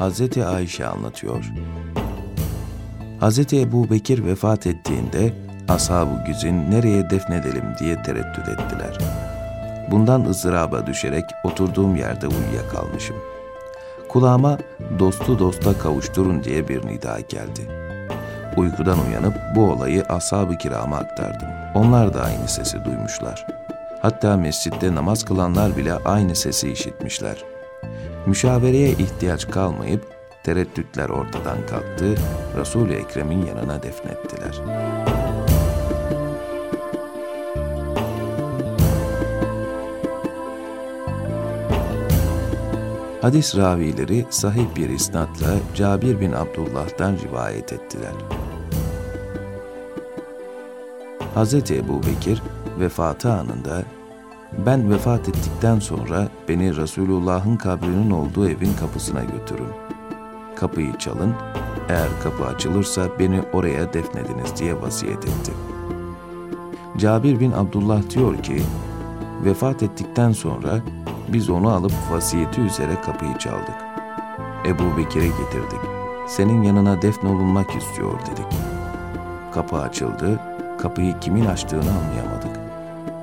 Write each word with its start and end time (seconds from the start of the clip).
Hazreti 0.00 0.44
Ayşe 0.44 0.86
anlatıyor. 0.86 1.44
Hazreti 3.20 3.60
Ebu 3.60 3.90
Bekir 3.90 4.24
vefat 4.24 4.66
ettiğinde 4.66 5.32
ashab-ı 5.68 6.24
güzin 6.26 6.70
nereye 6.70 7.10
defnedelim 7.10 7.64
diye 7.80 8.02
tereddüt 8.02 8.48
ettiler. 8.48 8.98
Bundan 9.90 10.24
ızdıraba 10.24 10.86
düşerek 10.86 11.24
oturduğum 11.44 11.96
yerde 11.96 12.26
uyuyakalmışım. 12.26 13.16
Kulağıma 14.08 14.58
dostu 14.98 15.38
dosta 15.38 15.78
kavuşturun 15.78 16.44
diye 16.44 16.68
bir 16.68 16.86
nida 16.86 17.20
geldi. 17.20 17.60
Uykudan 18.56 18.98
uyanıp 19.08 19.34
bu 19.56 19.70
olayı 19.70 20.02
ashab-ı 20.02 20.58
kirama 20.58 20.96
aktardım. 20.96 21.48
Onlar 21.74 22.14
da 22.14 22.22
aynı 22.22 22.48
sesi 22.48 22.84
duymuşlar. 22.84 23.46
Hatta 24.02 24.36
mescitte 24.36 24.94
namaz 24.94 25.24
kılanlar 25.24 25.76
bile 25.76 25.94
aynı 25.94 26.36
sesi 26.36 26.72
işitmişler. 26.72 27.59
Müşavereye 28.26 28.90
ihtiyaç 28.90 29.50
kalmayıp 29.50 30.06
tereddütler 30.44 31.08
ortadan 31.08 31.66
kalktı, 31.66 32.14
Resul-i 32.56 32.92
Ekrem'in 32.92 33.46
yanına 33.46 33.82
defnettiler. 33.82 34.60
Hadis 43.20 43.56
ravileri 43.56 44.26
sahih 44.30 44.66
bir 44.76 44.88
isnatla 44.88 45.58
Cabir 45.74 46.20
bin 46.20 46.32
Abdullah'tan 46.32 47.16
rivayet 47.24 47.72
ettiler. 47.72 48.12
Hz. 51.36 51.54
Ebu 51.54 52.02
Bekir 52.02 52.42
vefatı 52.80 53.32
anında 53.32 53.82
ben 54.58 54.90
vefat 54.90 55.28
ettikten 55.28 55.78
sonra 55.78 56.28
beni 56.48 56.76
Resulullah'ın 56.76 57.56
kabrinin 57.56 58.10
olduğu 58.10 58.48
evin 58.48 58.74
kapısına 58.80 59.24
götürün. 59.24 59.68
Kapıyı 60.56 60.98
çalın, 60.98 61.34
eğer 61.88 62.08
kapı 62.22 62.44
açılırsa 62.44 63.06
beni 63.18 63.42
oraya 63.52 63.92
defnediniz 63.92 64.56
diye 64.56 64.82
vasiyet 64.82 65.24
etti. 65.24 65.52
Cabir 66.96 67.40
bin 67.40 67.52
Abdullah 67.52 68.10
diyor 68.10 68.42
ki, 68.42 68.62
vefat 69.44 69.82
ettikten 69.82 70.32
sonra 70.32 70.80
biz 71.28 71.50
onu 71.50 71.70
alıp 71.70 71.92
vasiyeti 72.10 72.60
üzere 72.60 73.00
kapıyı 73.06 73.38
çaldık. 73.38 73.74
Ebu 74.66 74.96
Bekir'e 74.96 75.26
getirdik. 75.26 75.80
Senin 76.28 76.62
yanına 76.62 77.02
defnolunmak 77.02 77.76
istiyor 77.76 78.12
dedik. 78.20 78.46
Kapı 79.54 79.76
açıldı, 79.76 80.40
kapıyı 80.78 81.18
kimin 81.20 81.46
açtığını 81.46 81.90
anlayamadık. 81.90 82.60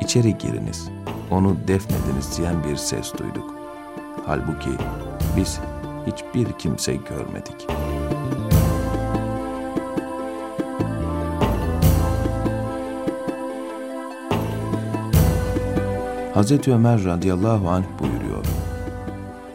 İçeri 0.00 0.38
giriniz, 0.38 0.88
onu 1.30 1.56
defnediniz 1.68 2.38
diyen 2.38 2.64
bir 2.64 2.76
ses 2.76 3.12
duyduk. 3.18 3.54
Halbuki 4.26 4.70
biz 5.36 5.60
hiçbir 6.06 6.52
kimse 6.52 6.96
görmedik. 6.96 7.66
Hz. 16.36 16.68
Ömer 16.68 17.04
radıyallahu 17.04 17.68
anh 17.68 17.84
buyuruyor. 18.00 18.46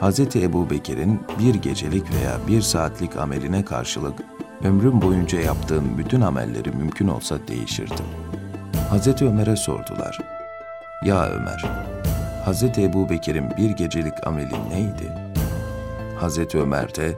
Hz. 0.00 0.36
Ebu 0.36 0.70
Bekir'in 0.70 1.20
bir 1.38 1.54
gecelik 1.54 2.04
veya 2.14 2.38
bir 2.48 2.60
saatlik 2.60 3.16
ameline 3.16 3.64
karşılık 3.64 4.14
ömrüm 4.64 5.02
boyunca 5.02 5.40
yaptığın 5.40 5.98
bütün 5.98 6.20
amelleri 6.20 6.70
mümkün 6.70 7.08
olsa 7.08 7.38
değişirdi. 7.48 8.02
Hz. 8.92 9.22
Ömer'e 9.22 9.56
sordular. 9.56 10.41
Ya 11.04 11.28
Ömer, 11.28 11.64
Hz. 12.46 12.62
Ebu 12.78 13.08
Bekir'in 13.08 13.50
bir 13.56 13.70
gecelik 13.70 14.26
ameli 14.26 14.70
neydi? 14.70 15.12
Hz. 16.20 16.54
Ömer 16.54 16.94
de 16.94 17.14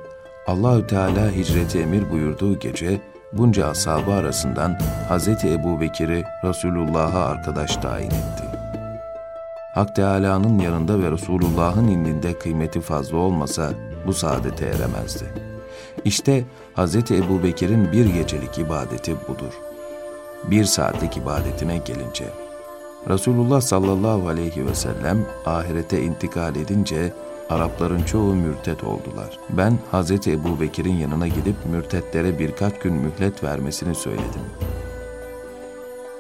Allahü 0.47 0.87
Teala 0.87 1.31
hicreti 1.31 1.79
emir 1.79 2.11
buyurduğu 2.11 2.59
gece 2.59 3.01
bunca 3.33 3.67
ashabı 3.69 4.13
arasından 4.13 4.79
Hz. 5.11 5.29
Ebu 5.29 5.81
Bekir'i 5.81 6.25
Resulullah'a 6.45 7.25
arkadaş 7.25 7.77
tayin 7.77 8.07
etti. 8.07 8.45
Hak 9.75 9.97
Teâlâ'nın 9.97 10.59
yanında 10.59 11.01
ve 11.01 11.11
Resulullah'ın 11.11 11.89
indinde 11.89 12.39
kıymeti 12.39 12.81
fazla 12.81 13.17
olmasa 13.17 13.71
bu 14.07 14.13
saadete 14.13 14.67
eremezdi. 14.67 15.25
İşte 16.05 16.45
Hz. 16.77 16.97
Ebu 16.97 17.43
Bekir'in 17.43 17.93
bir 17.93 18.07
gecelik 18.07 18.59
ibadeti 18.59 19.17
budur. 19.29 19.53
Bir 20.51 20.65
saatlik 20.65 21.17
ibadetine 21.17 21.77
gelince, 21.77 22.25
Resulullah 23.09 23.61
sallallahu 23.61 24.29
aleyhi 24.29 24.67
ve 24.67 24.75
sellem 24.75 25.27
ahirete 25.47 26.03
intikal 26.03 26.57
edince 26.57 27.13
Arapların 27.51 28.03
çoğu 28.03 28.35
mürtet 28.35 28.85
oldular. 28.85 29.39
Ben 29.51 29.79
Hz. 29.93 30.29
Ebu 30.29 30.61
Bekir'in 30.61 30.95
yanına 30.95 31.29
gidip 31.29 31.57
mürtetlere 31.71 32.39
birkaç 32.39 32.79
gün 32.79 32.93
mühlet 32.93 33.45
vermesini 33.45 33.95
söyledim. 33.95 34.43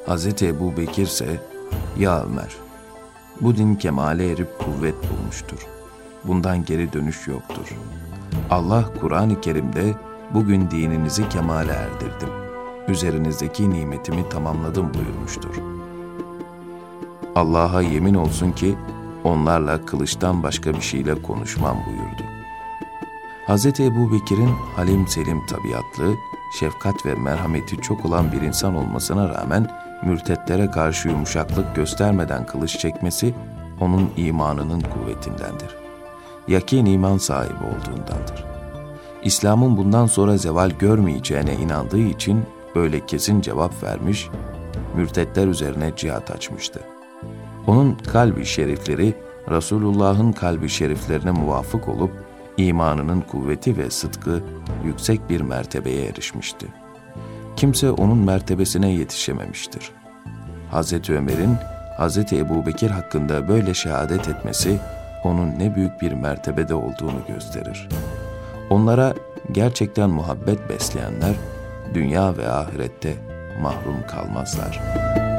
Hz. 0.06 0.43
Ebu 0.43 0.77
Bekir 0.77 1.03
ise, 1.03 1.41
Ya 1.99 2.25
Ömer, 2.25 2.56
bu 3.41 3.56
din 3.56 3.75
kemale 3.75 4.31
erip 4.31 4.59
kuvvet 4.59 4.95
bulmuştur. 4.95 5.66
Bundan 6.25 6.65
geri 6.65 6.93
dönüş 6.93 7.28
yoktur. 7.28 7.77
Allah 8.51 8.84
Kur'an-ı 9.01 9.41
Kerim'de 9.41 9.95
bugün 10.34 10.71
dininizi 10.71 11.28
kemale 11.28 11.72
erdirdim. 11.72 12.28
Üzerinizdeki 12.89 13.71
nimetimi 13.71 14.28
tamamladım 14.28 14.95
buyurmuştur. 14.95 15.55
Allah'a 17.34 17.83
yemin 17.83 18.15
olsun 18.15 18.53
ki 18.53 18.75
onlarla 19.25 19.87
kılıçtan 19.87 20.43
başka 20.43 20.75
bir 20.75 20.81
şeyle 20.81 21.22
konuşmam 21.22 21.77
buyurdu. 21.87 22.22
Hz. 23.49 23.81
Ebu 23.81 24.12
Bekir'in 24.12 24.50
halim 24.77 25.09
selim 25.09 25.47
tabiatlı, 25.47 26.15
şefkat 26.61 27.06
ve 27.06 27.15
merhameti 27.15 27.77
çok 27.77 28.06
olan 28.06 28.33
bir 28.33 28.43
insan 28.43 28.77
olmasına 28.77 29.28
rağmen 29.28 29.71
mürtetlere 30.05 30.71
karşı 30.71 31.09
yumuşaklık 31.09 31.77
göstermeden 31.77 32.47
kılıç 32.47 32.78
çekmesi 32.78 33.34
onun 33.81 34.11
imanının 34.16 34.81
kuvvetindendir. 34.81 35.77
Yakin 36.49 36.87
iman 36.87 37.19
sahibi 37.19 37.55
olduğundandır. 37.55 38.45
İslam'ın 39.22 39.77
bundan 39.77 40.06
sonra 40.06 40.37
zeval 40.37 40.71
görmeyeceğine 40.71 41.55
inandığı 41.55 42.03
için 42.03 42.45
böyle 42.75 43.06
kesin 43.06 43.41
cevap 43.41 43.83
vermiş, 43.83 44.28
mürtetler 44.97 45.47
üzerine 45.47 45.93
cihat 45.97 46.31
açmıştı. 46.31 46.94
Onun 47.67 47.95
kalbi 47.95 48.47
şerifleri 48.47 49.15
Resulullah'ın 49.51 50.33
kalbi 50.33 50.69
şeriflerine 50.69 51.31
muvafık 51.31 51.89
olup 51.89 52.11
imanının 52.57 53.21
kuvveti 53.21 53.77
ve 53.77 53.91
sıdkı 53.91 54.43
yüksek 54.85 55.31
bir 55.31 55.41
mertebeye 55.41 56.07
erişmişti. 56.07 56.67
Kimse 57.57 57.91
onun 57.91 58.19
mertebesine 58.19 58.91
yetişememiştir. 58.91 59.91
Hz. 60.73 61.11
Ömer'in 61.11 61.57
Hz. 61.99 62.33
Ebu 62.33 62.67
Bekir 62.67 62.91
hakkında 62.91 63.49
böyle 63.49 63.75
şehadet 63.75 64.29
etmesi 64.29 64.81
onun 65.25 65.59
ne 65.59 65.75
büyük 65.75 66.03
bir 66.03 66.13
mertebede 66.13 66.75
olduğunu 66.75 67.21
gösterir. 67.29 67.89
Onlara 68.71 69.15
gerçekten 69.53 70.11
muhabbet 70.11 70.69
besleyenler 70.69 71.35
dünya 71.95 72.37
ve 72.37 72.49
ahirette 72.49 73.15
mahrum 73.63 74.07
kalmazlar.'' 74.09 75.34